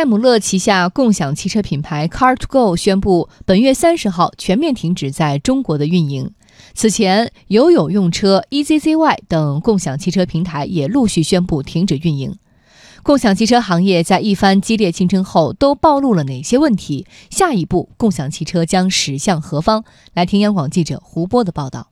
[0.00, 6.32] 戴姆勒旗下共享汽车品牌 Car2Go 宣布，本月三十号全面停止在中国的运营。
[6.72, 12.34] 此前，友友用车、EZZY 等共享汽车平台也陆续宣布停止运营。
[13.02, 17.06] 共享汽车行业在一番激烈竞争后，都暴露了哪些问题？
[17.28, 19.84] 下一步，共享汽车将驶向何方？
[20.14, 21.90] 来听央广记者胡波的报道。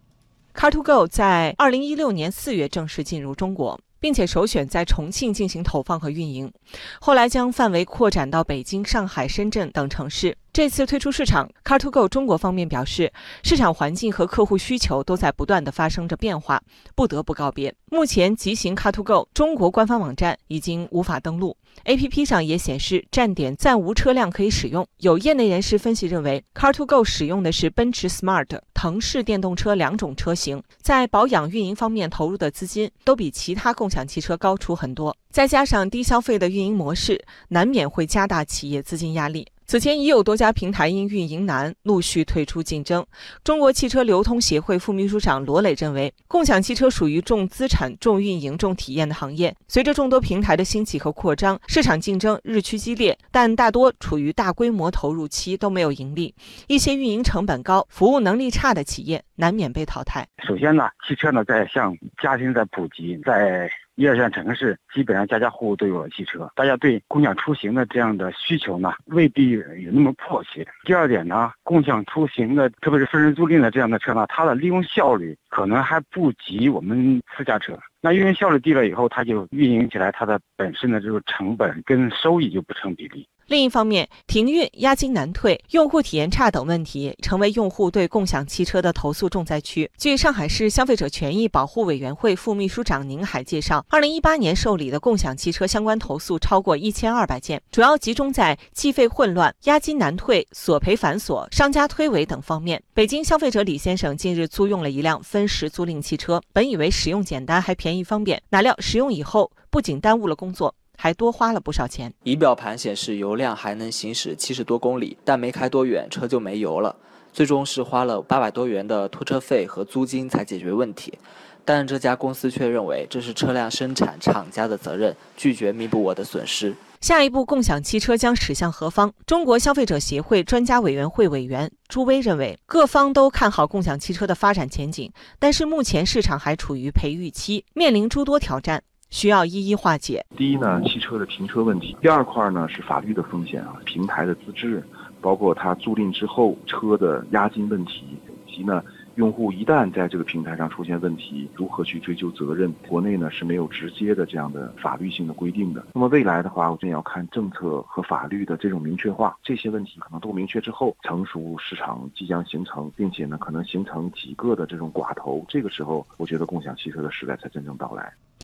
[0.54, 3.78] Car2Go 在二零一六年四月正式进入中国。
[4.00, 6.52] 并且首选在重庆进行投放和运营，
[7.00, 10.36] 后来将范围扩展到北京、上海、深圳等城市。
[10.58, 13.12] 这次推出市场，Car2Go 中国方面表示，
[13.44, 16.60] 市场环境和客户需求都在不断的发生着变化，
[16.96, 17.72] 不得不告别。
[17.92, 24.84] 目前，极行 Car2Go 中国官方网站已经无法登录，APP 上也显示站点暂无车辆可以使用。
[24.96, 39.46] 有业内人士分析认为，Car2Go 使用的是奔驰 Smart、腾势电动车两种车型，在保养运营方面投入的资金都比其他共享汽车高出很多，再加上低消费的运营模式，难免会加大企业资金压力。
[39.68, 43.04] 此前已有多家平台因运营难陆续退出竞争。
[43.44, 49.54] 中国汽车流通协会副秘书长罗磊认为，共享汽车属于重资产、重运营、重体验的行业。
[49.68, 56.34] 随着众多平台的兴起和扩张，市场竞争日趋激烈，但大多处于大规模投入期，都没有盈利。
[56.66, 60.26] 一些运营成本高、服务能力差的企业难免被淘汰。
[60.46, 63.70] 首先呢，汽车呢在向家庭在普及，在。
[63.98, 70.64] 一二线城市基本上家家户户都有了汽车，大家对共享出行的这样的需求呢，未必有那么迫切。
[70.84, 77.76] 第二点呢，共享出行的，特别是分时租赁的这样的车呢，它的利用效率可能还不及我们私家车。
[78.00, 83.26] 那运营效率低了以后，它就运营起来，它的本身的这个成本跟收益就不成比例。
[83.48, 89.90] 另一方面，停运、押金难退、用户体验差等问题，成为用户对共享汽车的投诉重灾区。
[89.96, 102.82] 据上海市消费者权益保护委员会副秘书长宁海介绍，二零一八年受理的共享汽车相关投诉超过一千二百件，主要集中在计费混乱、押金难退、索赔繁琐、商家推诿等方面。
[102.92, 110.74] 北京消费者李先生近日租用了一辆分时租赁汽车，本以为使用简单还便宜方便，哪料使用以后不仅耽误了工作。
[111.00, 112.12] 还多花了不少钱。
[112.24, 116.94] 仪表盘显示油量还能行驶七十多公里，但没开多远车就没油了。
[117.32, 121.16] 最终是花了八百多元的拖车费和租金才解决问题，
[121.64, 126.74] 但这家公司却认为这是车辆生产厂家的责任，拒绝弥补我的损失。
[127.00, 129.12] 下一步共享汽车将驶向何方？
[129.24, 138.82] 中国消费者协会专家委员会委员朱威认为，各方都看好共享汽车的发展前景，但是目前市场还处于培育期，面临诸多挑战。
[139.10, 140.24] 需要一一化解。
[140.36, 144.82] 第一呢，汽车的停车问题；第二块呢是法律的风险啊，平台的资质，
[145.20, 148.04] 包括它租赁之后车的押金问题，
[148.46, 148.82] 以及呢，
[149.16, 152.72] 用户一旦在这个平台上出现问题，如何去追究责任？
[152.86, 155.84] 国内呢是没有直接的这样的法律性的规定的。
[155.94, 168.12] 那么未来的话，我们要看政策和法律的这种明确化，这些问题可能都明确之后，成熟市场即将形成，并且呢可能形成几个的这种寡头，这个时候，我觉得共享汽车的时代才真正到来。